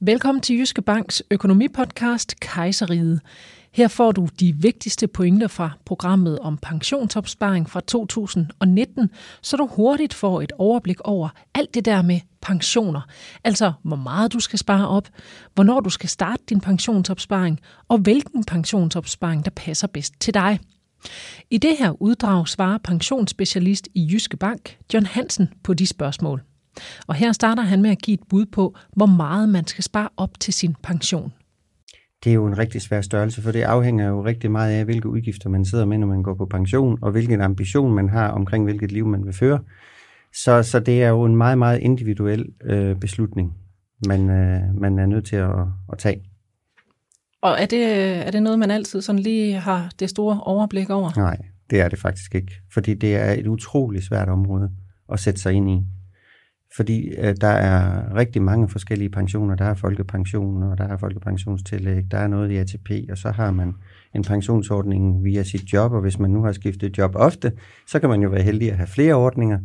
Velkommen 0.00 0.42
til 0.42 0.58
Jyske 0.58 0.82
Banks 0.82 1.22
økonomipodcast 1.30 2.40
Kejseriet. 2.40 3.20
Her 3.72 3.88
får 3.88 4.12
du 4.12 4.28
de 4.40 4.56
vigtigste 4.56 5.06
pointer 5.06 5.48
fra 5.48 5.70
programmet 5.84 6.38
om 6.38 6.58
pensionsopsparing 6.58 7.70
fra 7.70 7.80
2019, 7.80 9.10
så 9.42 9.56
du 9.56 9.66
hurtigt 9.66 10.14
får 10.14 10.42
et 10.42 10.52
overblik 10.58 11.00
over 11.00 11.28
alt 11.54 11.74
det 11.74 11.84
der 11.84 12.02
med 12.02 12.20
pensioner. 12.42 13.00
Altså, 13.44 13.72
hvor 13.82 13.96
meget 13.96 14.32
du 14.32 14.40
skal 14.40 14.58
spare 14.58 14.88
op, 14.88 15.08
hvornår 15.54 15.80
du 15.80 15.90
skal 15.90 16.08
starte 16.08 16.42
din 16.48 16.60
pensionsopsparing, 16.60 17.60
og 17.88 17.98
hvilken 17.98 18.44
pensionsopsparing, 18.44 19.44
der 19.44 19.50
passer 19.50 19.86
bedst 19.86 20.14
til 20.20 20.34
dig. 20.34 20.60
I 21.50 21.58
det 21.58 21.76
her 21.78 22.02
uddrag 22.02 22.48
svarer 22.48 22.78
pensionsspecialist 22.78 23.88
i 23.94 24.08
Jyske 24.12 24.36
Bank, 24.36 24.78
John 24.94 25.06
Hansen, 25.06 25.48
på 25.62 25.74
de 25.74 25.86
spørgsmål. 25.86 26.42
Og 27.06 27.14
her 27.14 27.32
starter 27.32 27.62
han 27.62 27.82
med 27.82 27.90
at 27.90 27.98
give 27.98 28.14
et 28.14 28.28
bud 28.28 28.46
på, 28.46 28.76
hvor 28.92 29.06
meget 29.06 29.48
man 29.48 29.66
skal 29.66 29.84
spare 29.84 30.08
op 30.16 30.40
til 30.40 30.54
sin 30.54 30.74
pension. 30.82 31.32
Det 32.24 32.30
er 32.30 32.34
jo 32.34 32.46
en 32.46 32.58
rigtig 32.58 32.82
svær 32.82 33.00
størrelse, 33.00 33.42
for 33.42 33.52
det 33.52 33.62
afhænger 33.62 34.08
jo 34.08 34.24
rigtig 34.24 34.50
meget 34.50 34.72
af, 34.72 34.84
hvilke 34.84 35.08
udgifter 35.08 35.48
man 35.48 35.64
sidder 35.64 35.84
med, 35.84 35.98
når 35.98 36.06
man 36.06 36.22
går 36.22 36.34
på 36.34 36.46
pension, 36.46 36.98
og 37.02 37.10
hvilken 37.10 37.40
ambition 37.40 37.94
man 37.94 38.08
har 38.08 38.28
omkring, 38.28 38.64
hvilket 38.64 38.92
liv 38.92 39.06
man 39.06 39.26
vil 39.26 39.32
føre. 39.32 39.58
Så, 40.32 40.62
så 40.62 40.80
det 40.80 41.02
er 41.02 41.08
jo 41.08 41.24
en 41.24 41.36
meget, 41.36 41.58
meget 41.58 41.78
individuel 41.78 42.46
øh, 42.64 42.96
beslutning, 42.96 43.54
man, 44.06 44.30
øh, 44.30 44.80
man 44.80 44.98
er 44.98 45.06
nødt 45.06 45.26
til 45.26 45.36
at, 45.36 45.50
at 45.92 45.98
tage. 45.98 46.22
Og 47.42 47.56
er 47.60 47.66
det, 47.66 47.82
er 48.26 48.30
det 48.30 48.42
noget, 48.42 48.58
man 48.58 48.70
altid 48.70 49.00
sådan 49.02 49.18
lige 49.18 49.54
har 49.54 49.90
det 50.00 50.10
store 50.10 50.40
overblik 50.40 50.90
over? 50.90 51.10
Nej, 51.16 51.38
det 51.70 51.80
er 51.80 51.88
det 51.88 51.98
faktisk 51.98 52.34
ikke, 52.34 52.52
fordi 52.72 52.94
det 52.94 53.16
er 53.16 53.32
et 53.32 53.46
utroligt 53.46 54.04
svært 54.04 54.28
område 54.28 54.70
at 55.12 55.20
sætte 55.20 55.40
sig 55.40 55.52
ind 55.52 55.70
i 55.70 55.80
fordi 56.76 57.08
øh, 57.08 57.34
der 57.40 57.48
er 57.48 58.14
rigtig 58.14 58.42
mange 58.42 58.68
forskellige 58.68 59.10
pensioner. 59.10 59.54
Der 59.54 59.64
er 59.64 59.74
folkepension, 59.74 60.62
og 60.62 60.78
der 60.78 60.84
er 60.84 60.96
folkepensionstillæg, 60.96 62.10
der 62.10 62.18
er 62.18 62.26
noget 62.26 62.50
i 62.50 62.56
ATP, 62.56 62.90
og 63.10 63.18
så 63.18 63.30
har 63.30 63.50
man 63.50 63.74
en 64.14 64.22
pensionsordning 64.22 65.24
via 65.24 65.42
sit 65.42 65.72
job, 65.72 65.92
og 65.92 66.00
hvis 66.00 66.18
man 66.18 66.30
nu 66.30 66.42
har 66.42 66.52
skiftet 66.52 66.98
job 66.98 67.12
ofte, 67.14 67.52
så 67.86 68.00
kan 68.00 68.08
man 68.08 68.22
jo 68.22 68.28
være 68.28 68.42
heldig 68.42 68.70
at 68.70 68.76
have 68.76 68.86
flere 68.86 69.14
ordninger. 69.14 69.58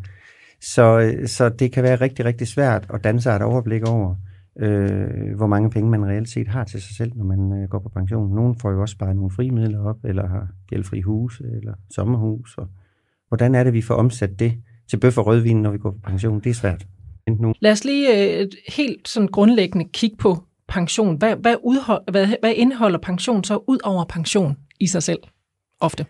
Så, 0.61 0.99
øh, 0.99 1.27
så 1.27 1.49
det 1.49 1.71
kan 1.71 1.83
være 1.83 1.95
rigtig, 1.95 2.25
rigtig 2.25 2.47
svært 2.47 2.88
at 2.93 3.03
danne 3.03 3.21
sig 3.21 3.36
et 3.36 3.41
overblik 3.41 3.88
over, 3.89 4.15
øh, 4.59 5.36
hvor 5.36 5.47
mange 5.47 5.69
penge 5.69 5.89
man 5.89 6.05
reelt 6.05 6.30
set 6.30 6.47
har 6.47 6.63
til 6.63 6.81
sig 6.81 6.95
selv, 6.95 7.11
når 7.15 7.25
man 7.25 7.61
øh, 7.61 7.69
går 7.69 7.80
på 7.80 7.89
pension. 7.89 8.36
Nogle 8.36 8.55
får 8.61 8.71
jo 8.71 8.81
også 8.81 8.97
bare 8.97 9.15
nogle 9.15 9.31
frimidler 9.31 9.80
op, 9.80 9.97
eller 10.03 10.27
har 10.27 10.47
gældfri 10.67 11.02
hus, 11.02 11.41
eller 11.55 11.73
sommerhus. 11.89 12.58
Og 12.58 12.67
hvordan 13.27 13.55
er 13.55 13.63
det, 13.63 13.73
vi 13.73 13.81
får 13.81 13.95
omsat 13.95 14.39
det 14.39 14.53
til 14.92 14.97
bøf 14.97 15.17
og 15.17 15.28
rødvin, 15.28 15.61
når 15.61 15.72
vi 15.72 15.78
går 15.78 15.92
på 15.92 16.00
pension? 16.03 16.39
Det 16.39 16.50
er 16.50 16.53
svært 16.53 16.86
nu. 17.39 17.53
Lad 17.59 17.72
os 17.72 17.84
lige 17.84 18.39
øh, 18.39 18.47
helt 18.67 19.08
sådan 19.08 19.28
grundlæggende 19.28 19.88
kigge 19.94 20.17
på 20.17 20.44
pension. 20.67 21.17
Hvad, 21.17 21.36
hvad, 21.36 21.56
udhold, 21.64 22.11
hvad, 22.11 22.28
hvad 22.42 22.53
indeholder 22.56 23.00
pension 23.00 23.44
så 23.44 23.59
ud 23.67 23.78
over 23.83 24.06
pension 24.06 24.58
i 24.80 24.88
sig 24.88 25.03
selv 25.03 25.20
ofte? 25.80 26.06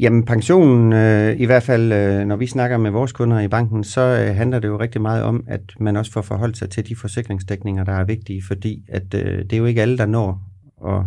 Jamen 0.00 0.24
pensionen, 0.24 0.92
øh, 0.92 1.40
i 1.40 1.44
hvert 1.44 1.62
fald 1.62 1.92
øh, 1.92 2.26
når 2.26 2.36
vi 2.36 2.46
snakker 2.46 2.76
med 2.76 2.90
vores 2.90 3.12
kunder 3.12 3.40
i 3.40 3.48
banken, 3.48 3.84
så 3.84 4.00
øh, 4.00 4.36
handler 4.36 4.58
det 4.58 4.68
jo 4.68 4.80
rigtig 4.80 5.00
meget 5.00 5.22
om, 5.22 5.44
at 5.46 5.60
man 5.80 5.96
også 5.96 6.12
får 6.12 6.22
forholdt 6.22 6.56
sig 6.56 6.70
til 6.70 6.88
de 6.88 6.96
forsikringsdækninger, 6.96 7.84
der 7.84 7.92
er 7.92 8.04
vigtige, 8.04 8.42
fordi 8.46 8.84
at 8.88 9.14
øh, 9.14 9.38
det 9.38 9.52
er 9.52 9.56
jo 9.56 9.64
ikke 9.64 9.82
alle, 9.82 9.98
der 9.98 10.06
når 10.06 10.42
at, 10.86 11.04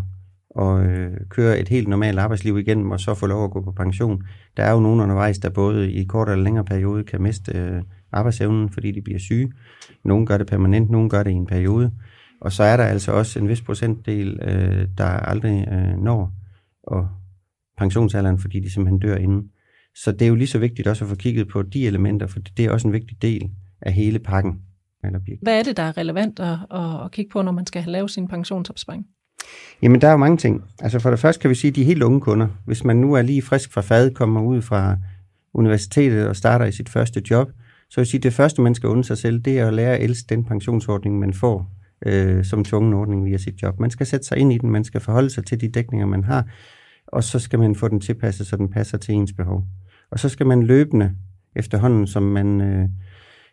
køre 1.32 1.60
et 1.60 1.70
helt 1.70 1.88
normalt 1.88 2.20
arbejdsliv 2.20 2.58
igennem 2.58 2.92
og 2.92 3.00
så 3.00 3.14
få 3.14 3.28
lov 3.28 3.44
at 3.44 3.52
gå 3.52 3.62
på 3.62 3.72
pension. 3.72 4.24
Der 4.58 4.64
er 4.64 4.72
jo 4.72 4.80
nogen 4.80 5.00
undervejs, 5.00 5.40
der 5.40 5.50
både 5.50 5.92
i 5.92 6.04
kort 6.04 6.30
eller 6.30 6.44
længere 6.44 6.66
periode 6.66 7.04
kan 7.04 7.22
miste 7.22 7.52
øh, 7.58 7.82
arbejdsevnen, 8.12 8.70
fordi 8.70 8.92
de 8.92 9.02
bliver 9.02 9.20
syge. 9.20 9.52
Nogle 10.06 10.26
gør 10.26 10.38
det 10.38 10.48
permanent, 10.48 10.90
nogle 10.90 11.10
gør 11.10 11.24
det 11.24 11.32
i 11.32 11.34
en 11.34 11.48
periode. 11.48 11.92
Og 12.42 12.52
så 12.52 12.64
er 12.64 12.78
der 12.78 12.84
altså 12.84 13.12
også 13.12 13.40
en 13.40 13.48
vis 13.48 13.62
procentdel, 13.62 14.40
øh, 14.44 14.88
der 14.98 15.06
aldrig 15.06 15.68
øh, 15.72 16.04
når 16.04 16.34
og 16.84 17.08
pensionsalderen, 17.78 18.40
fordi 18.40 18.60
de 18.60 18.74
simpelthen 18.74 19.00
dør 19.00 19.16
inden. 19.16 19.44
Så 19.96 20.12
det 20.12 20.22
er 20.22 20.28
jo 20.28 20.36
lige 20.36 20.48
så 20.48 20.60
vigtigt 20.60 20.88
også 20.88 21.06
at 21.06 21.10
få 21.10 21.16
kigget 21.16 21.48
på 21.48 21.62
de 21.62 21.88
elementer, 21.88 22.28
for 22.28 22.40
det 22.40 22.66
er 22.66 22.72
også 22.72 22.88
en 22.88 22.94
vigtig 22.94 23.22
del 23.22 23.52
af 23.82 23.94
hele 23.94 24.20
pakken. 24.20 24.62
Hvad 25.42 25.60
er 25.60 25.64
det, 25.64 25.78
der 25.78 25.84
er 25.84 25.98
relevant 25.98 26.40
at, 26.40 26.58
at 27.06 27.12
kigge 27.12 27.32
på, 27.32 27.42
når 27.42 27.52
man 27.52 27.66
skal 27.66 27.82
have 27.82 27.92
lavet 27.92 28.12
sin 28.12 28.28
pensionsopsparing? 28.28 29.06
Jamen, 29.82 30.02
der 30.02 30.08
er 30.08 30.12
jo 30.12 30.18
mange 30.18 30.38
ting. 30.38 30.64
Altså 30.82 31.00
for 31.00 31.10
det 31.10 31.20
første 31.20 31.42
kan 31.42 31.50
vi 31.50 31.56
sige, 31.56 31.70
at 31.70 31.76
de 31.76 31.84
helt 31.84 32.04
unge 32.04 32.22
kunder, 32.22 32.48
hvis 32.66 32.84
man 32.84 32.98
nu 32.98 33.14
er 33.14 33.22
lige 33.22 33.42
frisk 33.42 33.74
fra 33.74 33.82
fad, 33.82 34.12
kommer 34.12 34.42
ud 34.42 34.62
fra 34.62 34.98
universitetet 35.54 36.28
og 36.28 36.36
starter 36.36 36.66
i 36.66 36.72
sit 36.72 36.90
første 36.90 37.22
job, 37.30 37.52
så 37.90 38.02
jeg 38.02 38.08
sige, 38.08 38.22
det 38.22 38.34
første, 38.34 38.62
man 38.62 38.76
skal 38.76 38.90
unde 38.90 39.04
sig 39.04 39.18
selv, 39.18 39.40
det 39.40 39.60
er 39.60 39.68
at 39.68 39.74
lære 39.74 39.98
at 39.98 40.04
elske 40.04 40.26
den 40.30 40.46
pensionsordning, 40.46 41.20
man 41.20 41.34
får 41.34 41.72
øh, 42.06 42.46
som 42.46 42.64
tvungen 42.64 42.94
ordning 42.94 43.26
via 43.26 43.38
sit 43.38 43.62
job. 43.62 43.80
Man 43.80 43.90
skal 43.90 44.06
sætte 44.06 44.26
sig 44.26 44.38
ind 44.38 44.54
i 44.54 44.58
den, 44.58 44.70
man 44.70 44.84
skal 44.84 45.02
forholde 45.02 45.30
sig 45.30 45.46
til 45.46 45.62
de 45.62 45.70
dækninger, 45.70 46.08
man 46.08 46.24
har, 46.24 46.46
og 47.08 47.24
så 47.24 47.40
skal 47.40 47.60
man 47.60 47.76
få 47.76 47.88
den 47.88 48.00
tilpasset, 48.00 48.48
så 48.48 48.58
den 48.58 48.70
passer 48.70 48.98
til 48.98 49.16
ens 49.16 49.34
behov. 49.34 49.64
Og 50.12 50.20
så 50.20 50.30
skal 50.30 50.46
man 50.46 50.64
løbende, 50.64 51.12
efterhånden 51.56 52.08
som 52.08 52.24
man... 52.24 52.62
Øh, 52.62 52.90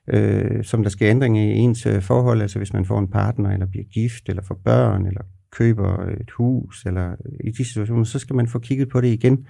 øh, 0.09 0.65
som 0.65 0.83
der 0.83 0.91
sker 0.91 1.11
ændringer 1.11 1.43
i 1.43 1.57
ens 1.57 1.87
øh, 1.87 2.03
forhold, 2.03 2.43
altså 2.43 2.59
hvis 2.59 2.73
man 2.73 2.85
får 2.85 2.99
en 2.99 3.09
partner, 3.09 3.51
eller 3.51 3.67
bliver 3.67 3.85
gift, 3.85 4.29
eller 4.29 4.43
får 4.43 4.61
børn, 4.65 5.07
eller 5.07 5.21
køber 5.51 6.07
et 6.21 6.31
hus, 6.31 6.85
eller 6.87 7.15
i 7.45 7.51
de 7.51 7.65
situationer, 7.65 8.05
så 8.05 8.19
skal 8.19 8.37
man 8.37 8.49
få 8.49 8.59
kigget 8.59 8.89
på 8.89 9.01
det 9.01 9.09
igen, 9.09 9.47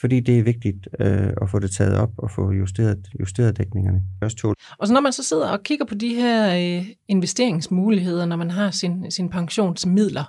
fordi 0.00 0.20
det 0.20 0.38
er 0.38 0.42
vigtigt 0.42 0.88
øh, 1.00 1.32
at 1.42 1.50
få 1.50 1.58
det 1.58 1.70
taget 1.70 1.96
op 1.96 2.10
og 2.16 2.30
få 2.30 2.52
justeret, 2.52 3.08
justeret 3.20 3.58
dækningerne. 3.58 4.02
Og 4.78 4.86
så 4.86 4.92
når 4.92 5.00
man 5.00 5.12
så 5.12 5.22
sidder 5.22 5.48
og 5.48 5.62
kigger 5.62 5.84
på 5.84 5.94
de 5.94 6.14
her 6.14 6.54
øh, 6.78 6.86
investeringsmuligheder, 7.08 8.26
når 8.26 8.36
man 8.36 8.50
har 8.50 8.70
sin, 8.70 9.10
sin 9.10 9.28
pensionsmidler, 9.28 10.24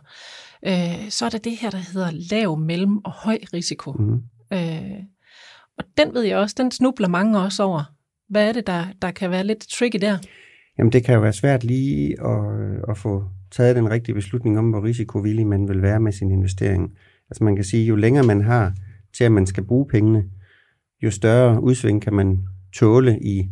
øh, 0.67 1.09
så 1.09 1.25
er 1.25 1.29
der 1.29 1.37
det 1.37 1.57
her, 1.57 1.69
der 1.69 1.77
hedder 1.93 2.11
lav, 2.31 2.57
mellem 2.57 2.97
og 2.97 3.11
høj 3.11 3.37
risiko. 3.53 3.91
Mm. 3.91 4.21
Øh, 4.53 4.99
og 5.77 5.85
den 5.97 6.13
ved 6.13 6.21
jeg 6.21 6.37
også, 6.37 6.55
den 6.57 6.71
snubler 6.71 7.07
mange 7.07 7.39
også 7.39 7.63
over. 7.63 7.83
Hvad 8.29 8.47
er 8.47 8.53
det, 8.53 8.67
der, 8.67 8.85
der 9.01 9.11
kan 9.11 9.31
være 9.31 9.43
lidt 9.43 9.67
tricky 9.69 9.97
der? 10.01 10.17
Jamen 10.77 10.91
det 10.91 11.03
kan 11.05 11.15
jo 11.15 11.21
være 11.21 11.33
svært 11.33 11.63
lige 11.63 12.21
at, 12.21 12.39
at 12.89 12.97
få 12.97 13.23
taget 13.55 13.75
den 13.75 13.89
rigtige 13.89 14.15
beslutning 14.15 14.59
om, 14.59 14.69
hvor 14.69 14.83
risikovillig 14.83 15.47
man 15.47 15.67
vil 15.67 15.81
være 15.81 15.99
med 15.99 16.11
sin 16.11 16.31
investering. 16.31 16.91
Altså 17.29 17.43
man 17.43 17.55
kan 17.55 17.65
sige, 17.65 17.85
jo 17.85 17.95
længere 17.95 18.25
man 18.25 18.41
har 18.41 18.73
til, 19.17 19.23
at 19.23 19.31
man 19.31 19.45
skal 19.45 19.63
bruge 19.63 19.87
pengene, 19.87 20.23
jo 21.03 21.11
større 21.11 21.63
udsving 21.63 22.01
kan 22.01 22.13
man 22.13 22.39
tåle 22.73 23.19
i, 23.19 23.49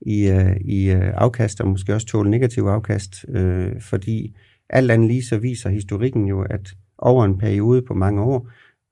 i, 0.00 0.28
øh, 0.28 0.56
i 0.60 0.90
øh, 0.90 1.12
afkast, 1.14 1.60
og 1.60 1.68
måske 1.68 1.94
også 1.94 2.06
tåle 2.06 2.30
negativ 2.30 2.62
afkast, 2.62 3.24
øh, 3.28 3.80
fordi 3.80 4.36
alt 4.68 4.90
andet 4.90 5.08
lige 5.08 5.24
så 5.24 5.38
viser 5.38 5.70
historikken 5.70 6.26
jo, 6.26 6.42
at 6.42 6.74
over 6.98 7.24
en 7.24 7.38
periode 7.38 7.82
på 7.82 7.94
mange 7.94 8.22
år, 8.22 8.48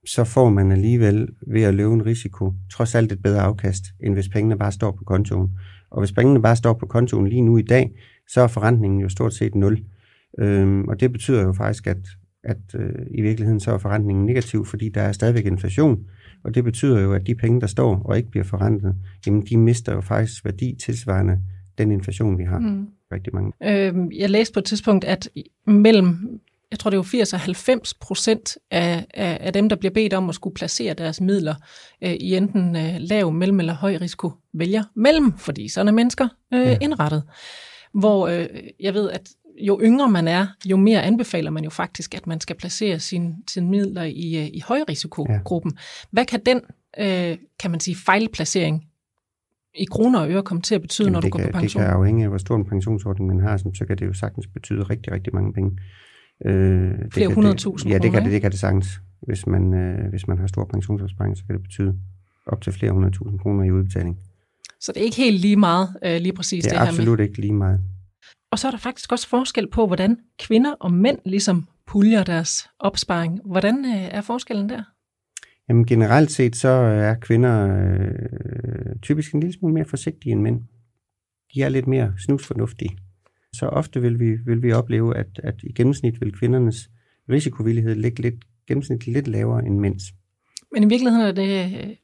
så 0.06 0.25
får 0.25 0.50
man 0.50 0.72
alligevel 0.72 1.28
ved 1.47 1.62
at 1.62 1.75
løbe 1.75 1.94
en 1.94 2.06
risiko 2.06 2.53
trods 2.72 2.94
alt 2.94 3.12
et 3.12 3.22
bedre 3.22 3.41
afkast, 3.41 3.84
end 4.00 4.15
hvis 4.15 4.28
pengene 4.28 4.59
bare 4.59 4.72
står 4.72 4.91
på 4.91 5.04
kontoen. 5.04 5.50
Og 5.91 6.00
hvis 6.00 6.12
pengene 6.12 6.42
bare 6.42 6.56
står 6.56 6.72
på 6.72 6.87
kontoen 6.87 7.28
lige 7.28 7.42
nu 7.42 7.56
i 7.56 7.62
dag, 7.62 7.91
så 8.28 8.41
er 8.41 8.47
forrentningen 8.47 9.00
jo 9.00 9.09
stort 9.09 9.34
set 9.34 9.54
nul. 9.54 9.84
Øhm, 10.39 10.89
og 10.89 11.01
det 11.01 11.13
betyder 11.13 11.43
jo 11.43 11.53
faktisk, 11.53 11.87
at 11.87 11.99
at 12.45 12.75
øh, 12.75 13.07
i 13.11 13.23
virkeligheden 13.23 13.61
så 13.61 13.73
er 13.73 13.79
forrentningen 13.79 14.27
negativ, 14.27 14.67
fordi 14.67 14.89
der 14.89 15.03
er 15.03 15.13
stadigvæk 15.13 15.47
inflation, 15.47 16.05
og 16.45 16.55
det 16.55 16.65
betyder 16.65 17.01
jo, 17.01 17.13
at 17.15 17.27
de 17.27 17.35
penge, 17.35 17.61
der 17.61 17.67
står 17.67 18.03
og 18.05 18.17
ikke 18.17 18.31
bliver 18.31 18.45
forrentet, 18.45 18.95
jamen 19.27 19.47
de 19.47 19.57
mister 19.57 19.95
jo 19.95 20.01
faktisk 20.01 20.45
værdi 20.45 20.77
tilsvarende 20.85 21.39
den 21.79 21.91
inflation, 21.91 22.39
vi 22.39 22.45
har. 22.45 22.59
Mm. 22.59 22.87
Rigtig 23.13 23.35
mange. 23.35 23.53
Øh, 23.63 24.19
jeg 24.19 24.31
læste 24.31 24.53
på 24.53 24.59
et 24.59 24.65
tidspunkt, 24.65 25.05
at 25.05 25.29
mellem 25.67 26.41
jeg 26.71 26.79
tror 26.79 26.91
det 26.91 26.95
er 26.95 26.99
jo 26.99 27.03
80 27.03 27.33
og 27.33 27.41
90 27.41 27.95
procent 27.95 28.59
af, 28.71 29.07
af, 29.15 29.39
af 29.41 29.53
dem, 29.53 29.69
der 29.69 29.77
bliver 29.77 29.93
bedt 29.93 30.13
om 30.13 30.29
at 30.29 30.35
skulle 30.35 30.55
placere 30.55 30.95
deres 30.95 31.21
midler 31.21 31.55
øh, 32.03 32.13
i 32.13 32.37
enten 32.37 32.77
øh, 32.77 32.95
lav, 32.99 33.33
mellem 33.33 33.61
eller 33.61 33.75
høj 33.75 33.97
risiko, 34.01 34.33
vælger 34.53 34.83
mellem, 34.97 35.39
fordi 35.39 35.69
sådan 35.69 35.89
er 35.89 35.93
mennesker 35.93 36.29
øh, 36.55 36.61
ja. 36.61 36.79
indrettet. 36.81 37.23
Hvor 37.95 38.29
øh, 38.29 38.47
jeg 38.81 38.95
ved, 38.95 39.11
at 39.11 39.29
jo 39.60 39.81
yngre 39.82 40.10
man 40.10 40.28
er, 40.28 40.47
jo 40.66 40.76
mere 40.76 41.03
anbefaler 41.03 41.51
man 41.51 41.65
jo 41.65 41.71
faktisk, 41.71 42.15
at 42.15 42.27
man 42.27 42.41
skal 42.41 42.57
placere 42.57 42.98
sine 42.98 43.36
sin 43.51 43.71
midler 43.71 44.03
i, 44.03 44.36
øh, 44.36 44.47
i 44.47 44.62
højrisikogruppen. 44.66 45.72
Ja. 45.72 45.80
Hvad 46.10 46.24
kan 46.24 46.41
den, 46.47 46.60
øh, 46.98 47.39
kan 47.59 47.71
man 47.71 47.80
sige, 47.80 47.97
fejlplacering 47.97 48.86
i 49.74 49.84
kroner 49.84 50.21
og 50.21 50.30
øre 50.30 50.42
komme 50.42 50.62
til 50.62 50.74
at 50.74 50.80
betyde, 50.80 51.07
Jamen, 51.07 51.12
når 51.12 51.21
du 51.21 51.28
går 51.28 51.39
kan, 51.39 51.53
på 51.53 51.59
pension? 51.59 51.83
Det 51.83 51.89
kan 51.89 51.97
afhænge 51.97 52.22
af, 52.22 52.28
hvor 52.28 52.39
stor 52.39 52.57
en 52.57 52.65
pensionsordning 52.65 53.28
man 53.28 53.41
har, 53.41 53.57
så 53.57 53.84
kan 53.86 53.98
det 53.98 54.07
jo 54.07 54.12
sagtens 54.12 54.47
betyde 54.47 54.83
rigtig, 54.83 55.12
rigtig 55.12 55.34
mange 55.34 55.53
penge. 55.53 55.78
Øh, 56.45 56.92
Flere 57.13 57.34
hundredtusind 57.34 57.92
Ja, 57.92 57.98
det 57.98 58.13
kan 58.13 58.24
det, 58.24 58.33
det 58.33 58.41
kan 58.41 58.51
det 58.51 58.60
sagtens. 58.60 59.01
Hvis 59.21 59.47
man, 59.47 59.74
øh, 59.74 60.10
hvis 60.10 60.28
man 60.28 60.39
har 60.39 60.47
stor 60.47 60.65
pensionsopsparing, 60.65 61.36
så 61.36 61.45
kan 61.45 61.54
det 61.54 61.63
betyde 61.63 61.95
op 62.47 62.60
til 62.60 62.72
flere 62.72 62.92
hundredtusind 62.92 63.39
kroner 63.39 63.65
i 63.65 63.71
udbetaling. 63.71 64.18
Så 64.80 64.92
det 64.92 65.01
er 65.01 65.04
ikke 65.04 65.16
helt 65.16 65.41
lige 65.41 65.56
meget, 65.56 65.89
øh, 66.04 66.21
lige 66.21 66.33
præcis 66.33 66.65
det, 66.65 66.71
det 66.71 66.78
her 66.78 66.84
med? 66.84 66.92
Det 66.92 66.98
er 66.98 67.03
absolut 67.03 67.21
ikke 67.21 67.41
lige 67.41 67.53
meget. 67.53 67.80
Og 68.51 68.59
så 68.59 68.67
er 68.67 68.71
der 68.71 68.79
faktisk 68.79 69.13
også 69.13 69.29
forskel 69.29 69.71
på, 69.71 69.87
hvordan 69.87 70.19
kvinder 70.39 70.73
og 70.73 70.93
mænd 70.93 71.19
ligesom 71.25 71.69
puljer 71.87 72.25
deres 72.25 72.69
opsparing. 72.79 73.41
Hvordan 73.45 73.85
øh, 73.85 74.05
er 74.11 74.21
forskellen 74.21 74.69
der? 74.69 74.83
Jamen 75.69 75.87
generelt 75.87 76.31
set 76.31 76.57
så 76.57 76.69
er 76.69 77.15
kvinder 77.15 77.69
øh, 77.69 78.97
typisk 79.03 79.35
en 79.35 79.41
lille 79.41 79.53
smule 79.53 79.75
mere 79.75 79.85
forsigtige 79.85 80.33
end 80.33 80.41
mænd. 80.41 80.61
De 81.55 81.63
er 81.63 81.69
lidt 81.69 81.87
mere 81.87 82.15
snusfornuftige. 82.19 82.99
Så 83.53 83.67
ofte 83.67 84.03
vil 84.03 84.21
vi, 84.21 84.31
vil 84.47 84.63
vi 84.63 84.73
opleve, 84.73 85.17
at, 85.17 85.41
at 85.43 85.55
i 85.63 85.73
gennemsnit 85.73 86.21
vil 86.21 86.33
kvindernes 86.33 86.91
risikovillighed 87.29 87.95
ligge 87.95 88.23
lidt, 88.23 88.35
gennemsnitligt 88.69 89.15
lidt 89.15 89.29
lavere 89.29 89.67
end 89.67 89.79
mænds. 89.79 90.03
Men 90.73 90.83
i 90.83 90.89
virkeligheden 90.89 91.27
er 91.27 91.33
det 91.33 91.79
øh, 91.79 91.97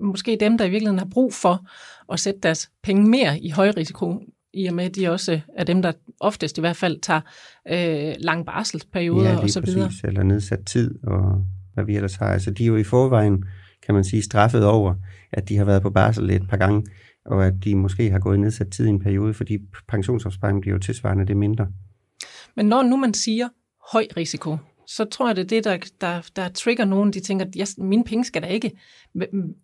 måske 0.00 0.36
dem, 0.40 0.58
der 0.58 0.64
i 0.64 0.70
virkeligheden 0.70 0.98
har 0.98 1.08
brug 1.10 1.34
for 1.34 1.66
at 2.12 2.20
sætte 2.20 2.40
deres 2.40 2.70
penge 2.82 3.08
mere 3.10 3.40
i 3.40 3.50
høj 3.50 3.70
risiko, 3.76 4.20
i 4.52 4.66
og 4.66 4.74
med, 4.74 4.84
at 4.84 4.96
de 4.96 5.08
også 5.08 5.40
er 5.56 5.64
dem, 5.64 5.82
der 5.82 5.92
oftest 6.20 6.58
i 6.58 6.60
hvert 6.60 6.76
fald 6.76 7.00
tager 7.00 7.20
øh, 7.68 8.14
lang 8.18 8.46
barselsperioder 8.46 9.30
ja, 9.30 9.38
og 9.38 9.50
så 9.50 9.60
videre. 9.60 9.86
præcis, 9.86 10.04
eller 10.04 10.22
nedsat 10.22 10.64
tid, 10.66 11.04
og 11.04 11.44
hvad 11.74 11.84
vi 11.84 11.96
ellers 11.96 12.14
har. 12.14 12.26
Altså, 12.26 12.50
de 12.50 12.62
er 12.62 12.66
jo 12.66 12.76
i 12.76 12.84
forvejen, 12.84 13.44
kan 13.86 13.94
man 13.94 14.04
sige, 14.04 14.22
straffet 14.22 14.66
over, 14.66 14.94
at 15.32 15.48
de 15.48 15.56
har 15.56 15.64
været 15.64 15.82
på 15.82 15.90
barsel 15.90 16.30
et 16.30 16.48
par 16.48 16.56
gange, 16.56 16.86
og 17.24 17.46
at 17.46 17.54
de 17.64 17.74
måske 17.74 18.10
har 18.10 18.18
gået 18.18 18.40
nedsat 18.40 18.68
tid 18.68 18.86
i 18.86 18.88
en 18.88 19.00
periode, 19.00 19.34
fordi 19.34 19.58
pensionsopsparingen 19.88 20.60
bliver 20.60 20.74
jo 20.74 20.78
tilsvarende 20.78 21.26
det 21.26 21.36
mindre. 21.36 21.68
Men 22.56 22.66
når 22.66 22.82
nu 22.82 22.96
man 22.96 23.14
siger 23.14 23.48
høj 23.92 24.06
risiko, 24.16 24.56
så 24.86 25.04
tror 25.04 25.28
jeg, 25.28 25.36
det 25.36 25.42
er 25.42 25.46
det, 25.46 25.64
der, 25.64 25.78
der, 26.00 26.30
der 26.36 26.48
trigger 26.48 26.84
nogen, 26.84 27.12
de 27.12 27.20
tænker, 27.20 27.44
at 27.44 27.74
mine 27.78 28.04
penge 28.04 28.24
skal 28.24 28.42
da 28.42 28.46
ikke, 28.46 28.72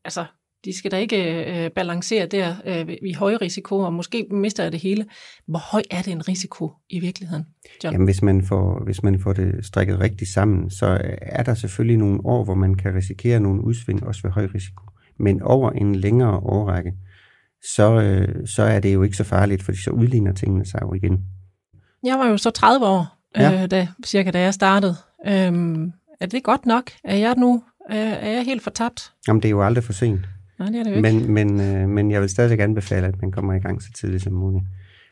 altså, 0.04 0.24
de 0.64 0.78
skal 0.78 0.90
da 0.90 0.96
ikke 0.96 1.44
øh, 1.44 1.70
balancere 1.70 2.26
der 2.26 2.54
øh, 2.66 2.96
i 3.02 3.12
høj 3.12 3.36
risiko, 3.40 3.78
og 3.78 3.92
måske 3.92 4.26
mister 4.30 4.62
jeg 4.62 4.72
det 4.72 4.80
hele. 4.80 5.06
Hvor 5.46 5.58
høj 5.58 5.82
er 5.90 6.02
det 6.02 6.12
en 6.12 6.28
risiko 6.28 6.72
i 6.90 6.98
virkeligheden, 7.00 7.44
John? 7.84 7.94
Jamen, 7.94 8.04
hvis 8.04 8.22
man, 8.22 8.42
får, 8.42 8.84
hvis 8.84 9.02
man 9.02 9.20
får 9.20 9.32
det 9.32 9.66
strikket 9.66 10.00
rigtigt 10.00 10.30
sammen, 10.30 10.70
så 10.70 11.00
er 11.22 11.42
der 11.42 11.54
selvfølgelig 11.54 11.96
nogle 11.96 12.20
år, 12.24 12.44
hvor 12.44 12.54
man 12.54 12.74
kan 12.74 12.94
risikere 12.94 13.40
nogle 13.40 13.64
udsving, 13.64 14.06
også 14.06 14.22
ved 14.22 14.30
høj 14.30 14.48
risiko. 14.54 14.82
Men 15.18 15.42
over 15.42 15.70
en 15.70 15.94
længere 15.94 16.38
årrække, 16.38 16.92
så, 17.74 18.00
øh, 18.00 18.46
så 18.46 18.62
er 18.62 18.80
det 18.80 18.94
jo 18.94 19.02
ikke 19.02 19.16
så 19.16 19.24
farligt, 19.24 19.62
fordi 19.62 19.78
så 19.78 19.90
udligner 19.90 20.32
tingene 20.32 20.66
sig 20.66 20.78
jo 20.82 20.94
igen. 20.94 21.24
Jeg 22.04 22.18
var 22.18 22.28
jo 22.28 22.36
så 22.36 22.50
30 22.50 22.86
år, 22.86 23.18
ja. 23.36 23.62
øh, 23.62 23.70
da, 23.70 23.88
cirka 24.06 24.30
da 24.30 24.40
jeg 24.40 24.54
startede. 24.54 24.96
Øhm, 25.26 25.92
er 26.20 26.26
det 26.26 26.42
godt 26.42 26.66
nok? 26.66 26.90
Er 27.04 27.16
jeg 27.16 27.34
nu 27.36 27.62
er, 27.90 28.14
er 28.14 28.30
jeg 28.30 28.44
helt 28.44 28.62
fortabt? 28.62 29.12
Jamen, 29.28 29.42
det 29.42 29.48
er 29.48 29.50
jo 29.50 29.62
aldrig 29.62 29.84
for 29.84 29.92
sent. 29.92 30.20
Nej, 30.58 30.68
det 30.68 30.78
er 30.78 30.82
det 30.82 30.90
jo 30.90 30.96
ikke. 30.96 31.32
Men, 31.32 31.58
men, 31.58 31.60
øh, 31.60 31.88
men 31.88 32.10
jeg 32.10 32.20
vil 32.20 32.28
stadig 32.28 32.60
anbefale, 32.60 33.06
at 33.06 33.22
man 33.22 33.32
kommer 33.32 33.54
i 33.54 33.58
gang 33.58 33.82
så 33.82 33.92
tidligt 33.92 34.22
som 34.22 34.32
muligt. 34.32 34.64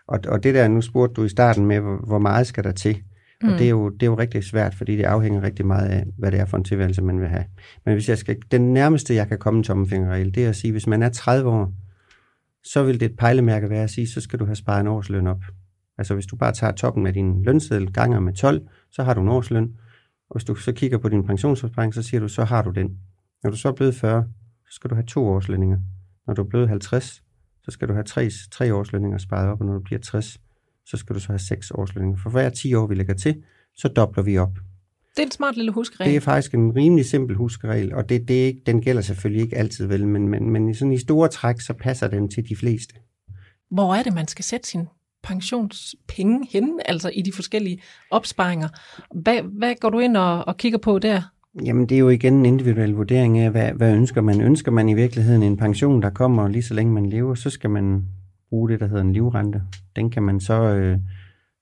Og, 0.06 0.20
og 0.28 0.42
det 0.42 0.54
der, 0.54 0.68
nu 0.68 0.80
spurgte 0.80 1.14
du 1.14 1.24
i 1.24 1.28
starten 1.28 1.66
med, 1.66 1.80
hvor, 1.80 1.96
hvor 1.96 2.18
meget 2.18 2.46
skal 2.46 2.64
der 2.64 2.72
til? 2.72 3.02
Og 3.42 3.48
mm. 3.48 3.56
det, 3.56 3.66
er 3.66 3.70
jo, 3.70 3.88
det 3.88 4.02
er 4.02 4.06
jo 4.06 4.18
rigtig 4.18 4.44
svært, 4.44 4.74
fordi 4.74 4.96
det 4.96 5.04
afhænger 5.04 5.42
rigtig 5.42 5.66
meget 5.66 5.88
af, 5.88 6.04
hvad 6.18 6.30
det 6.30 6.40
er 6.40 6.44
for 6.44 6.56
en 6.56 6.64
tilværelse, 6.64 7.02
man 7.02 7.20
vil 7.20 7.28
have. 7.28 7.44
Men 7.84 7.94
hvis 7.94 8.08
jeg 8.08 8.18
skal, 8.18 8.36
den 8.50 8.72
nærmeste, 8.72 9.14
jeg 9.14 9.28
kan 9.28 9.38
komme 9.38 9.62
tommelfingerregel, 9.62 10.34
det 10.34 10.44
er 10.44 10.48
at 10.48 10.56
sige, 10.56 10.72
hvis 10.72 10.86
man 10.86 11.02
er 11.02 11.08
30 11.08 11.50
år, 11.50 11.72
så 12.64 12.82
vil 12.82 13.00
det 13.00 13.10
et 13.10 13.16
pejlemærke 13.16 13.70
være 13.70 13.82
at 13.82 13.90
sige, 13.90 14.08
så 14.08 14.20
skal 14.20 14.38
du 14.38 14.44
have 14.44 14.56
sparet 14.56 14.80
en 14.80 14.86
årsløn 14.86 15.26
op. 15.26 15.42
Altså 15.98 16.14
hvis 16.14 16.26
du 16.26 16.36
bare 16.36 16.52
tager 16.52 16.72
toppen 16.72 17.06
af 17.06 17.12
din 17.12 17.42
lønseddel 17.42 17.92
ganger 17.92 18.20
med 18.20 18.32
12, 18.32 18.62
så 18.90 19.02
har 19.02 19.14
du 19.14 19.20
en 19.20 19.28
årsløn. 19.28 19.72
Og 20.30 20.36
hvis 20.36 20.44
du 20.44 20.54
så 20.54 20.72
kigger 20.72 20.98
på 20.98 21.08
din 21.08 21.26
pensionsopsparing, 21.26 21.94
så 21.94 22.02
siger 22.02 22.20
du, 22.20 22.28
så 22.28 22.44
har 22.44 22.62
du 22.62 22.70
den. 22.70 22.98
Når 23.42 23.50
du 23.50 23.56
så 23.56 23.68
er 23.68 23.72
blevet 23.72 23.94
40, 23.94 24.24
så 24.72 24.76
skal 24.76 24.90
du 24.90 24.94
have 24.94 25.06
to 25.06 25.26
årslønninger. 25.26 25.78
Når 26.26 26.34
du 26.34 26.42
er 26.42 26.46
blevet 26.46 26.68
50, 26.68 27.22
så 27.62 27.70
skal 27.70 27.88
du 27.88 27.92
have 27.92 28.04
tre, 28.04 28.30
tre 28.52 28.74
årslønninger 28.74 29.18
sparet 29.18 29.48
op, 29.48 29.60
og 29.60 29.66
når 29.66 29.72
du 29.72 29.80
bliver 29.80 29.98
60, 29.98 30.40
så 30.86 30.96
skal 30.96 31.14
du 31.14 31.20
så 31.20 31.26
have 31.28 31.38
seks 31.38 31.70
årslønninger. 31.70 32.18
For 32.22 32.30
hver 32.30 32.50
10 32.50 32.74
år, 32.74 32.86
vi 32.86 32.94
lægger 32.94 33.14
til, 33.14 33.42
så 33.74 33.88
dobler 33.88 34.22
vi 34.22 34.38
op. 34.38 34.54
Det 35.16 35.18
er 35.18 35.22
en 35.22 35.30
smart 35.30 35.56
lille 35.56 35.72
huskeregel. 35.72 36.10
Det 36.10 36.16
er 36.16 36.20
faktisk 36.20 36.54
en 36.54 36.76
rimelig 36.76 37.06
simpel 37.06 37.36
huskeregel, 37.36 37.94
og 37.94 38.08
det, 38.08 38.28
det 38.28 38.42
er 38.42 38.46
ikke, 38.46 38.62
den 38.66 38.82
gælder 38.82 39.02
selvfølgelig 39.02 39.42
ikke 39.42 39.56
altid 39.56 39.86
vel, 39.86 40.08
men, 40.08 40.28
men, 40.28 40.50
men 40.50 40.68
i 40.68 40.74
sådan 40.74 40.92
i 40.92 40.98
store 40.98 41.28
træk, 41.28 41.60
så 41.60 41.72
passer 41.72 42.08
den 42.08 42.28
til 42.28 42.48
de 42.48 42.56
fleste. 42.56 42.94
Hvor 43.70 43.94
er 43.94 44.02
det, 44.02 44.14
man 44.14 44.28
skal 44.28 44.44
sætte 44.44 44.68
sin 44.68 44.88
pensionspenge 45.22 46.46
hen, 46.50 46.80
altså 46.84 47.08
i 47.08 47.22
de 47.22 47.32
forskellige 47.32 47.82
opsparinger? 48.10 48.68
Hvad, 49.14 49.42
hvad 49.42 49.74
går 49.80 49.90
du 49.90 49.98
ind 49.98 50.16
og, 50.16 50.44
og 50.44 50.56
kigger 50.56 50.78
på 50.78 50.98
der? 50.98 51.22
Jamen, 51.64 51.86
det 51.86 51.94
er 51.94 51.98
jo 51.98 52.08
igen 52.08 52.34
en 52.34 52.46
individuel 52.46 52.90
vurdering 52.90 53.38
af, 53.38 53.50
hvad, 53.50 53.72
hvad 53.72 53.96
ønsker 53.96 54.20
man? 54.20 54.40
Ønsker 54.40 54.72
man 54.72 54.88
i 54.88 54.94
virkeligheden 54.94 55.42
en 55.42 55.56
pension, 55.56 56.02
der 56.02 56.10
kommer 56.10 56.48
lige 56.48 56.62
så 56.62 56.74
længe 56.74 56.92
man 56.92 57.06
lever, 57.06 57.34
så 57.34 57.50
skal 57.50 57.70
man 57.70 58.04
bruge 58.50 58.68
det, 58.68 58.80
der 58.80 58.86
hedder 58.86 59.02
en 59.02 59.12
livrente. 59.12 59.62
Den 59.96 60.10
kan 60.10 60.22
man 60.22 60.40
så 60.40 60.62
øh, 60.62 60.98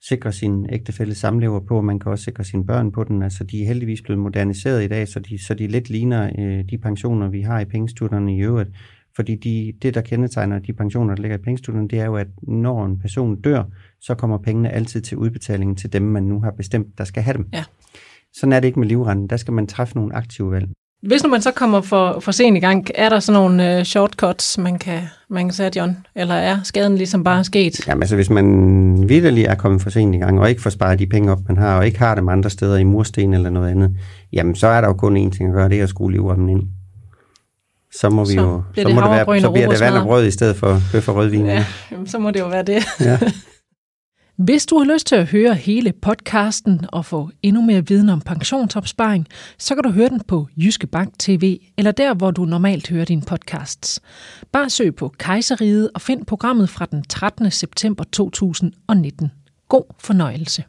sikre 0.09 0.33
sin 0.33 0.67
ægtefælde 0.71 1.15
samlever 1.15 1.61
på, 1.61 1.81
man 1.81 1.99
kan 1.99 2.13
også 2.13 2.25
sikre 2.25 2.45
sine 2.45 2.67
børn 2.67 2.93
på 2.93 3.05
den. 3.05 3.23
Altså, 3.23 3.45
de 3.45 3.63
er 3.63 3.67
heldigvis 3.67 4.03
blevet 4.03 4.23
moderniseret 4.23 4.85
i 4.85 4.89
dag, 4.89 5.09
så 5.09 5.21
de, 5.21 5.45
så 5.45 5.55
de 5.55 5.67
lidt 5.67 5.91
ligner 5.91 6.31
øh, 6.39 6.65
de 6.71 6.79
pensioner, 6.79 7.29
vi 7.29 7.41
har 7.41 7.61
i 7.61 7.65
pengestutterne 7.65 8.37
i 8.37 8.41
øvrigt. 8.41 8.71
Fordi 9.17 9.35
de, 9.35 9.73
det, 9.83 9.95
der 9.95 10.01
kendetegner 10.01 10.59
de 10.59 10.73
pensioner, 10.73 11.15
der 11.15 11.23
ligger 11.23 11.39
i 11.39 11.41
pengestutterne, 11.41 11.89
det 11.89 12.01
er 12.01 12.05
jo, 12.05 12.17
at 12.17 12.29
når 12.43 12.87
en 12.87 12.99
person 12.99 13.41
dør, 13.41 13.65
så 14.01 14.15
kommer 14.15 14.39
pengene 14.39 14.71
altid 14.71 15.01
til 15.01 15.19
udbetalingen 15.19 15.77
til 15.77 15.93
dem, 15.93 16.03
man 16.03 16.23
nu 16.23 16.41
har 16.41 16.51
bestemt, 16.51 16.99
der 16.99 17.05
skal 17.05 17.23
have 17.23 17.37
dem. 17.37 17.49
Ja. 17.53 17.65
Sådan 18.37 18.53
er 18.53 18.61
det 18.61 18.69
ikke 18.69 18.81
med 18.81 18.89
livrenten. 18.89 19.27
Der 19.27 19.37
skal 19.37 19.53
man 19.55 19.67
træffe 19.67 19.97
nogle 19.97 20.17
aktive 20.17 20.51
valg. 20.51 20.67
Hvis 21.03 21.23
nu 21.23 21.29
man 21.31 21.43
så 21.43 21.51
kommer 21.51 21.81
for, 21.81 22.21
for 22.21 22.33
sent 22.33 22.57
i 22.57 22.61
gang, 22.61 22.87
er 22.95 23.09
der 23.09 23.21
sådan 23.21 23.41
nogle 23.41 23.79
uh, 23.79 23.83
shortcuts, 23.83 24.59
man 24.59 24.79
kan, 24.79 25.01
man 25.31 25.47
kan 25.47 25.53
sige, 25.53 25.71
John? 25.77 25.97
Eller 26.17 26.35
er 26.35 26.59
skaden 26.65 26.97
ligesom 26.97 27.25
bare 27.25 27.45
sket? 27.45 27.89
Jamen 27.89 28.03
altså, 28.03 28.17
hvis 28.17 28.31
man 28.31 29.09
vidderlig 29.09 29.45
er 29.45 29.55
kommet 29.55 29.83
for 29.83 29.91
sent 29.91 30.15
i 30.15 30.19
gang, 30.19 30.41
og 30.41 30.51
ikke 30.51 30.63
får 30.63 30.71
sparet 30.71 30.99
de 30.99 31.07
penge 31.07 31.33
op, 31.33 31.39
man 31.49 31.57
har, 31.57 31.79
og 31.79 31.87
ikke 31.87 31.99
har 31.99 32.15
dem 32.15 32.29
andre 32.29 32.51
steder 32.51 32.77
i 32.77 32.85
mursten 32.85 33.35
eller 33.35 33.51
noget 33.51 33.71
andet, 33.71 33.97
jamen 34.33 34.55
så 34.55 34.67
er 34.67 34.81
der 34.81 34.89
jo 34.89 34.95
kun 34.95 35.17
én 35.17 35.31
ting 35.31 35.49
at 35.49 35.55
gøre, 35.55 35.69
det 35.69 35.79
er 35.79 35.83
at 35.83 35.89
skrue 35.89 36.13
livremmen 36.13 36.49
ind. 36.49 36.63
Så 37.95 38.11
må 38.11 38.25
vi 38.25 38.33
Så 38.35 38.41
jo, 38.41 38.63
bliver 38.73 38.85
så 38.85 38.89
det 38.89 38.95
må 38.95 39.01
det 39.01 39.11
være, 39.11 39.41
så 39.41 39.51
bliver 39.51 39.69
det 39.69 39.81
vand 39.81 39.95
og 39.95 40.07
brød 40.07 40.27
i 40.27 40.31
stedet 40.31 40.57
for 40.57 40.79
bøf 40.93 41.09
og 41.09 41.17
rødvin. 41.17 41.47
Ja, 41.47 41.65
jamen, 41.93 42.07
så 42.07 42.19
må 42.19 42.31
det 42.31 42.41
jo 42.41 42.49
være 42.49 42.63
det. 42.63 42.83
ja. 43.01 43.19
Hvis 44.45 44.67
du 44.67 44.79
har 44.79 44.85
lyst 44.85 45.07
til 45.07 45.17
at 45.17 45.27
høre 45.27 45.55
hele 45.55 45.93
podcasten 45.93 46.81
og 46.93 47.05
få 47.05 47.31
endnu 47.43 47.63
mere 47.63 47.87
viden 47.87 48.09
om 48.09 48.21
pensionsopsparing, 48.21 49.27
så 49.59 49.75
kan 49.75 49.85
du 49.85 49.91
høre 49.91 50.09
den 50.09 50.21
på 50.21 50.49
Jyske 50.57 50.87
Bank 50.87 51.19
TV, 51.19 51.59
eller 51.79 51.93
der, 51.93 52.15
hvor 52.15 52.31
du 52.31 52.45
normalt 52.45 52.89
hører 52.89 53.05
dine 53.05 53.23
podcasts. 53.23 54.01
Bare 54.53 54.71
søg 54.71 54.95
på 54.95 55.15
Kejseriet 55.19 55.91
og 55.95 56.01
find 56.01 56.27
programmet 56.27 56.69
fra 56.69 56.87
den 56.87 57.03
13. 57.03 57.51
september 57.51 58.05
2019. 58.05 59.31
God 59.69 59.95
fornøjelse. 59.99 60.65